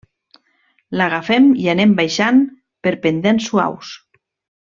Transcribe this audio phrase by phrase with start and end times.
[1.01, 2.41] L'agafem i anem baixant
[2.87, 3.95] per pendents suaus.